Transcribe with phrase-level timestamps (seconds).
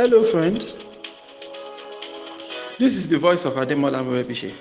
[0.00, 0.56] Hello, friend.
[2.78, 4.54] This is the voice of Ademola Morebise.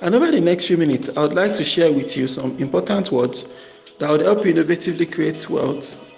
[0.00, 3.10] And over the next few minutes, I would like to share with you some important
[3.10, 3.56] words
[3.98, 6.14] that would help you innovatively create wealth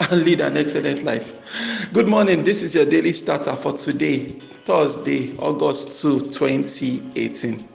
[0.10, 1.88] and lead an excellent life.
[1.92, 2.42] Good morning.
[2.42, 4.24] This is your daily starter for today,
[4.64, 7.68] Thursday, August 2, 2018.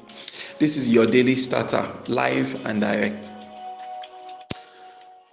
[0.60, 3.32] This is your daily starter, live and direct.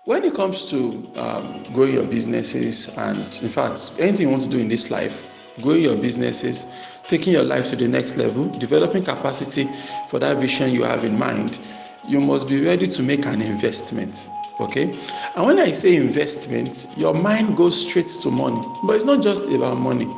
[0.04, 4.48] When it comes to um, growing your businesses, and in fact, anything you want to
[4.48, 5.24] do in this life,
[5.60, 6.74] growing your businesses,
[7.06, 9.68] taking your life to the next level, developing capacity
[10.08, 11.60] for that vision you have in mind,
[12.08, 14.28] you must be ready to make an investment.
[14.58, 14.90] Okay?
[15.36, 18.60] And when I say investment, your mind goes straight to money.
[18.82, 20.12] But it's not just about money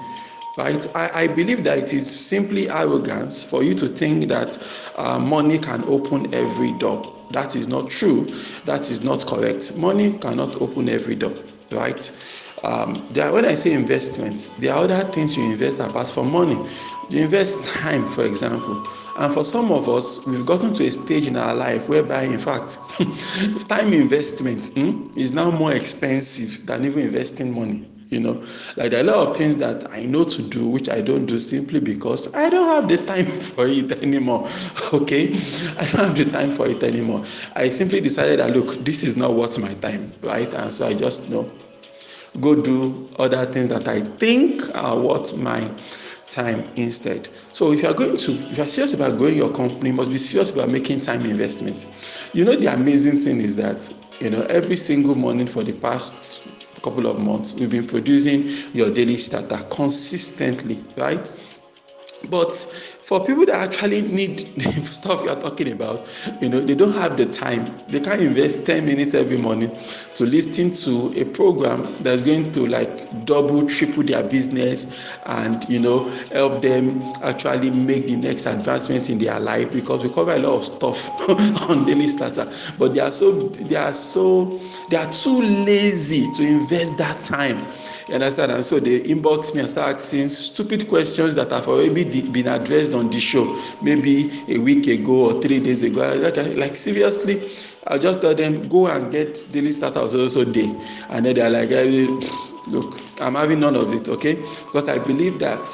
[0.56, 0.86] right?
[0.94, 4.56] I, I believe that it is simply arrogance for you to think that
[4.96, 7.16] uh, money can open every door.
[7.30, 8.24] That is not true.
[8.64, 9.76] That is not correct.
[9.78, 11.32] Money cannot open every door.
[11.72, 12.10] Right?
[12.62, 16.56] Um, there, when i say investments there are other things you invest apart from money
[17.10, 18.82] you invest time for example.
[19.16, 22.38] And for some of us we've gotten to a stage in our life whereby in
[22.38, 22.78] fact
[23.68, 28.42] time investment hmm, is now more expensive than even investing money you know.
[28.76, 31.26] Like there are a lot of things that i know to do which i don't
[31.26, 34.48] do simply because i don't have the time for it anymore
[34.92, 35.32] okay?
[35.78, 37.20] I don't have the time for it anymore.
[37.54, 40.52] I simply decided that look this is not worth my time right?
[40.54, 41.50] And so i just you know
[42.40, 45.60] go do other things that i think are worth my
[46.28, 47.26] time instead.
[47.52, 49.94] So if you are going to if you are serious about growing your company you
[49.96, 51.86] must be serious about making time investment.
[52.32, 56.53] You know the amazing thing is that you know every single morning for the past
[56.84, 61.26] couple of months we've been producing your daily starter consistently right?
[62.30, 62.54] But
[63.04, 66.08] for people that actually need the stuff you are talking about
[66.40, 67.66] you know they don't have the time.
[67.88, 69.70] They can't invest 10 minutes every morning
[70.14, 75.80] to listen to a program that's going to like double triple their business and you
[75.80, 80.38] know help them actually make the next advancement in their life because we cover a
[80.38, 81.28] lot of stuff
[81.68, 82.50] on daily starter.
[82.78, 87.66] But they are so they are so they are too lazy to invest that time
[88.08, 88.52] you understand?
[88.52, 92.94] And so they inbox me and start asking stupid questions that have already been addressed
[92.94, 96.14] on the show maybe a week ago or three days ago.
[96.16, 97.40] Like, like seriously?
[97.86, 100.74] I just tell them go and get daily starter so so day.
[101.10, 101.70] And then they are like
[102.66, 104.34] look i'm having none of it okay?
[104.34, 105.66] Because i believe that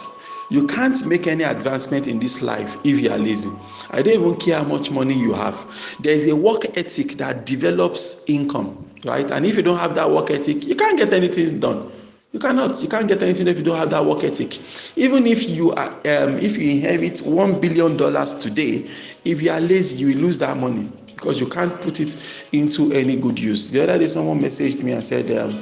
[0.51, 3.51] you can't make any advancement in this life if you are lazy.
[3.93, 5.97] I don't even care how much money you have.
[6.01, 9.31] There is a work ethic that develops income right?
[9.31, 11.91] And if you don't have that work ethic you can't get anything done
[12.33, 14.59] you cannot you can't get anything if you don't have that work ethic.
[14.97, 18.89] Even if you are um, if you inherit one billion dollars today
[19.25, 22.93] if you are lazy you will lose that money because you can't put it into
[22.93, 23.71] any good use.
[23.71, 25.61] The other day someone messaged me and said um,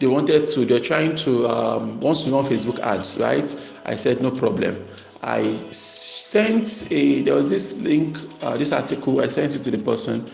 [0.00, 3.80] they wanted to they're trying to um, wants run facebook ads right?
[3.84, 4.84] I said no problem.
[5.22, 9.78] I sent a there was this link uh, this article i sent it to the
[9.78, 10.30] person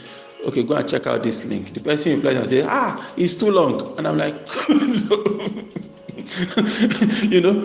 [0.47, 1.73] okay go and check out this link.
[1.75, 3.97] The person replies and says, ah it's too long.
[3.99, 4.35] And i'm like
[7.31, 7.65] you know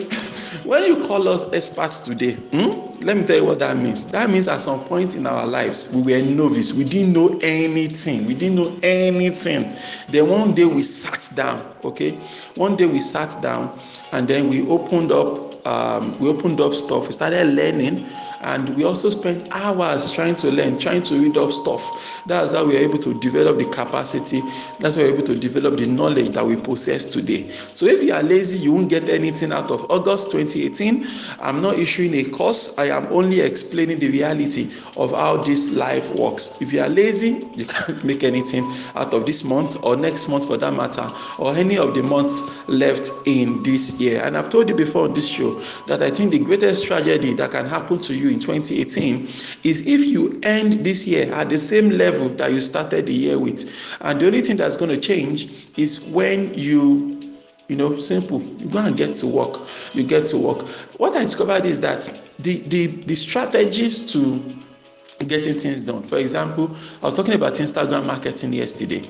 [0.65, 4.11] when you call us experts today hmm, let me tell you what that means.
[4.11, 6.73] That means at some point in our lives we were novice.
[6.73, 8.25] We didn't know anything.
[8.25, 9.73] We didn't know anything.
[10.09, 12.11] Then one day we sat down okay?
[12.55, 13.77] One day we sat down
[14.11, 18.05] and then we opened up um, we opened up stuff we started learning
[18.41, 22.23] and we also spent hours trying to learn trying to read up stuff.
[22.25, 24.41] That's how we are able to develop the capacity
[24.79, 27.49] that's how we're able to develop the knowledge that we possess today.
[27.49, 31.05] So if you are lazy you won't get anything out of august 2018
[31.41, 36.09] i'm not issuing a course i am only explaining the reality of how this life
[36.15, 36.61] works.
[36.61, 40.47] If you are lazy you can't make anything out of this month or next month
[40.47, 41.07] for that matter
[41.37, 44.23] or any of the months left in this year.
[44.23, 47.51] And i've told you before on this show that i think the greatest tragedy that
[47.51, 49.27] can happen to you in 2018
[49.63, 53.37] is if you end this year at the same level that you started the year
[53.37, 53.97] with.
[54.01, 57.15] And the only thing that's going to change is when you
[57.67, 59.55] you know simple you go and get to work
[59.93, 60.61] you get to work.
[60.97, 64.55] What i discovered is that the the the strategies to
[65.27, 69.03] getting things done for example i was talking about instagram marketing yesterday.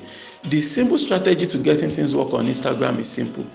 [0.44, 3.46] The simple strategy to getting things work on instagram is simple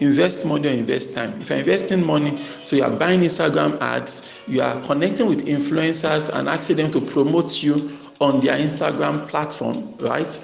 [0.00, 1.40] invest money or invest time.
[1.40, 6.30] If you're investing money so you are buying instagram ads you are connecting with influencers
[6.34, 10.38] and asking them to promote you on their instagram platform right?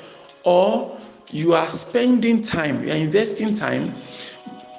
[0.44, 0.96] Or
[1.30, 3.94] you are spending time you are investing time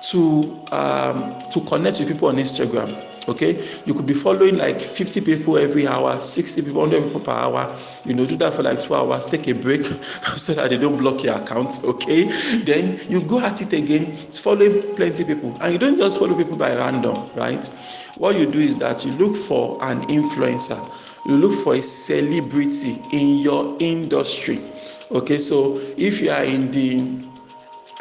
[0.09, 3.63] to um, to connect with people on instagram okay?
[3.85, 7.77] You could be following like 50 people every hour 60 people 100 people per hour.
[8.06, 10.97] You know do that for like two hours take a break so that they don't
[10.97, 12.23] block your account okay?
[12.63, 15.56] Then you go at it again follow plenty people.
[15.62, 17.65] And you don't just follow people by random right?
[18.18, 20.79] What you do is that you look for an influencer.
[21.25, 24.59] You look for a celebrity in your industry
[25.12, 25.39] okay?
[25.39, 27.31] So if you are in the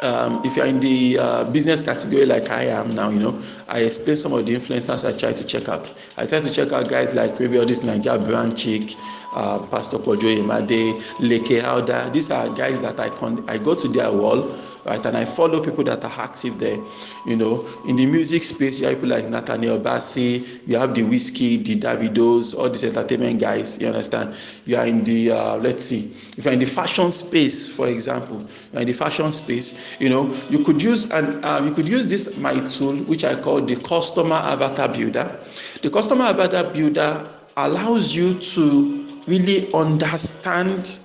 [0.01, 3.79] um, if you're in the uh, business category like I am now, you know, I
[3.79, 5.93] explain some of the influencers I try to check out.
[6.17, 8.95] I try to check out guys like maybe all this Naija Brand Chick,
[9.33, 12.09] uh, Pastor Poju Oyemade, Leke Alder.
[12.11, 14.55] These are guys that I con- I go to their wall
[14.85, 15.03] right?
[15.05, 16.77] And I follow people that are active there.
[17.25, 21.01] You know, in the music space, you have people like Nathaniel Bassey, you have the
[21.01, 23.79] Wizkid, the Davidos, all these entertainment guys.
[23.81, 24.35] You understand?
[24.65, 28.45] You are in the uh, let's see, if you're in the fashion space, for example,
[28.73, 29.99] you're in the fashion space.
[29.99, 33.35] You know, you could use and uh, you could use this my tool, which I
[33.35, 35.39] call the customer avatar builder.
[35.81, 40.99] The customer avatar builder allows you to really understand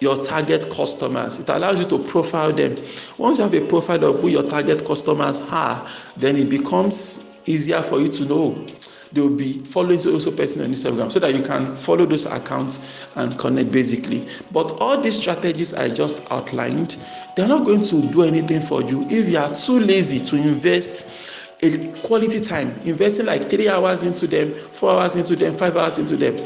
[0.00, 1.40] your target customers.
[1.40, 2.76] It allows you to profile them.
[3.18, 7.80] Once you have a profile of who your target customers are, then it becomes easier
[7.82, 8.66] for you to know.
[9.12, 13.06] They will be following also person on Instagram so that you can follow those accounts
[13.14, 14.26] and connect basically.
[14.52, 16.96] But all these strategies I just outlined,
[17.36, 21.35] they're not going to do anything for you if you are too lazy to invest
[21.62, 25.98] a quality time investing like three hours into them four hours into them five hours
[25.98, 26.36] into them.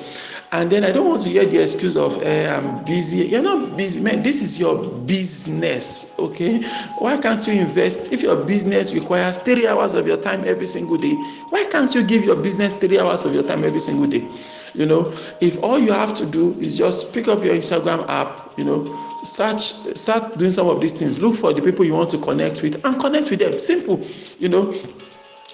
[0.53, 3.27] And then i don't want to hear the excuse of eh, i'm busy.
[3.27, 4.23] You're not busy man.
[4.23, 6.63] This is your business okay?
[6.99, 8.13] Why can't you invest?
[8.13, 11.15] If your business requires three hours of your time every single day
[11.51, 14.27] why can't you give your business three hours of your time every single day?
[14.75, 18.57] You know if all you have to do is just pick up your instagram app
[18.57, 21.19] you know start start doing some of these things.
[21.19, 23.59] Look for the people you want to connect with and connect with them.
[23.59, 24.05] Simple
[24.39, 24.75] you know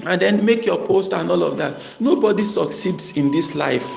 [0.04, 1.82] and then make your post and all of that.
[2.00, 3.88] Nobody succeeds in this life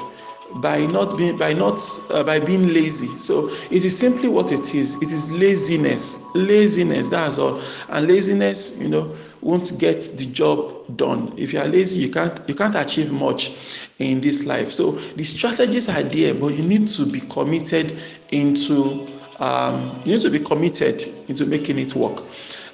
[0.56, 1.80] by not being by not
[2.10, 3.08] uh, by being lazy.
[3.20, 4.96] So it is simply what it is.
[4.96, 6.26] It is laziness.
[6.36, 7.62] Laziness that's all.
[7.90, 11.34] And laziness you know won't get the job done.
[11.38, 13.52] If you are lazy you can't you can't achieve much
[14.00, 14.72] in this life.
[14.72, 17.94] So the strategies are there but you need to be committed
[18.32, 19.08] into
[19.40, 22.24] um, you need to be committed into making it work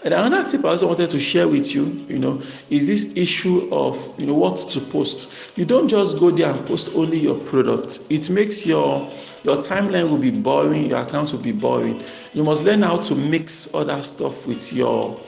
[0.05, 2.39] and another tip I also wanted to share with you, you know,
[2.69, 5.57] is this issue of you know what to post.
[5.57, 8.05] You don't just go there and post only your product.
[8.11, 9.09] It makes your
[9.43, 12.03] your timeline will be boring, your account will be boring.
[12.33, 15.19] You must learn how to mix other stuff with your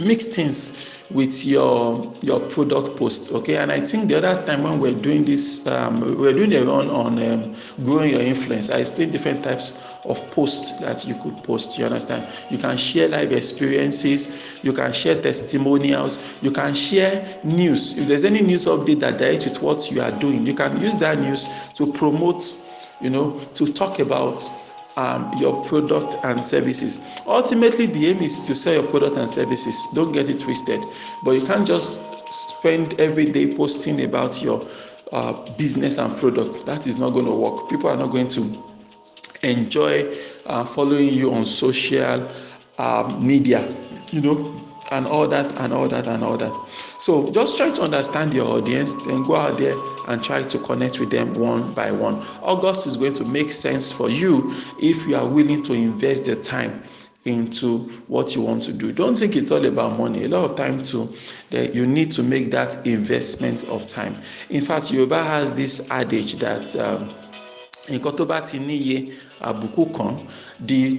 [0.00, 3.56] mix things with your your product post okay?
[3.56, 6.88] And i think the other time when we're doing this um, we're doing a run
[6.90, 7.54] on um,
[7.84, 12.26] growing your influence i explained different types of posts that you could post you understand?
[12.50, 17.98] You can share live experiences you can share testimonials you can share news.
[17.98, 20.96] If there's any news update that directs with what you are doing you can use
[20.96, 22.42] that news to promote
[23.00, 24.42] you know to talk about
[24.96, 27.20] um, your product and services.
[27.26, 29.86] Ultimately, the aim is to sell your product and services.
[29.94, 30.80] Don't get it twisted.
[31.24, 32.00] But you can't just
[32.32, 34.66] spend every day posting about your
[35.12, 36.60] uh, business and products.
[36.60, 37.68] That is not going to work.
[37.68, 38.62] People are not going to
[39.42, 40.12] enjoy
[40.46, 42.28] uh, following you on social
[42.78, 43.72] uh, media.
[44.12, 46.52] You know, and all that and all that and all that.
[46.98, 49.76] So just try to understand your audience, then go out there
[50.08, 52.16] and try to connect with them one by one.
[52.42, 56.36] August is going to make sense for you if you are willing to invest the
[56.36, 56.82] time
[57.24, 58.92] into what you want to do.
[58.92, 60.24] Don't think it's all about money.
[60.24, 61.06] A lot of time too,
[61.50, 64.16] that you need to make that investment of time.
[64.48, 67.08] In fact, Yoruba has this adage that um,
[67.86, 70.26] ti níye àbùkù kan
[70.60, 70.98] the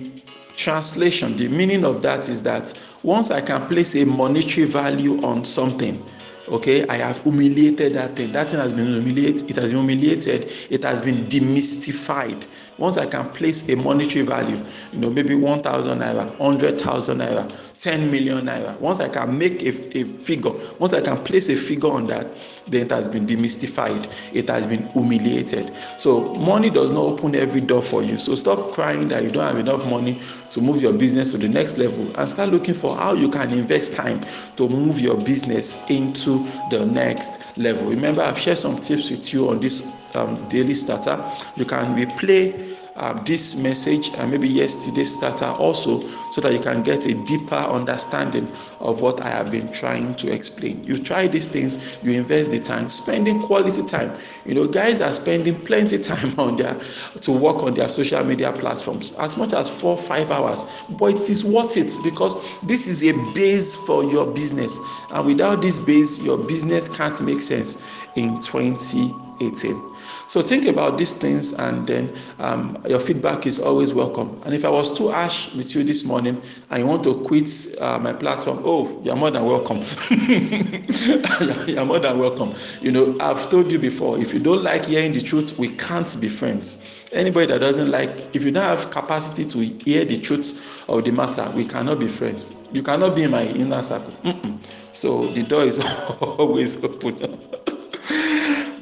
[0.56, 2.74] translation the meaning of that is that
[3.04, 6.04] once I can place a monetary value on something,
[6.48, 8.32] okay, I have humiliated that thing.
[8.32, 12.48] That thing has been humiliated, it has been humiliated, it has been demystified.
[12.78, 14.58] Once I can place a monetary value,
[14.94, 19.70] you know, maybe 1,000 naira, 100,000 naira, 10 million naira, once I can make a,
[19.70, 22.28] a figure, once I can place a figure on that,
[22.68, 25.74] then it has been demystified, it has been humiliated.
[25.98, 28.18] So, money does not open every door for you.
[28.18, 30.20] So, stop crying that you don't have enough money
[30.52, 33.52] to move your business to the next level and start looking for how you can
[33.52, 34.22] invest time
[34.56, 37.88] to move your business into the next level.
[37.88, 41.24] Remember, I've shared some tips with you on this um, daily starter.
[41.56, 46.00] You can replay uh, this message and maybe yesterday's starter also
[46.32, 50.32] so that you can get a deeper understanding of what I have been trying to
[50.32, 50.84] explain.
[50.84, 54.18] You try these things, you invest the time, spending quality time.
[54.46, 56.80] You know, guys are spending plenty time on their
[57.22, 61.30] to work on their social media platforms as much as four five hours, but it
[61.30, 64.80] is worth it because this is a base for your business,
[65.12, 67.86] and without this base, your business can't make sense
[68.16, 69.97] in 2018.
[70.28, 74.42] So think about these things, and then um, your feedback is always welcome.
[74.46, 77.50] And if I was too harsh with you this morning and you want to quit
[77.80, 79.78] uh, my platform, oh, you're more than welcome.
[81.68, 82.54] you're more than welcome.
[82.82, 86.14] You know, I've told you before, if you don't like hearing the truth, we can't
[86.20, 87.08] be friends.
[87.14, 91.12] Anybody that doesn't like, if you don't have capacity to hear the truth of the
[91.12, 92.54] matter, we cannot be friends.
[92.74, 94.12] You cannot be in my inner circle.
[94.24, 94.60] Mm-mm.
[94.94, 95.80] So the door is
[96.22, 97.40] always open.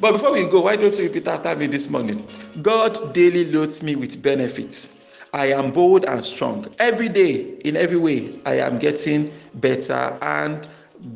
[0.06, 2.24] But before we go, why don't you repeat after me this morning?
[2.62, 5.04] God daily loads me with benefits.
[5.34, 6.64] I am bold and strong.
[6.78, 10.64] Every day, in every way, I am getting better and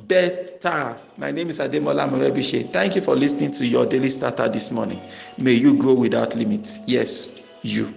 [0.09, 0.99] better.
[1.19, 2.69] My name is Ademola Morebise.
[2.71, 5.01] Thank you for listening to your daily starter this morning.
[5.39, 6.81] May you grow without limits.
[6.89, 7.95] Yes, you.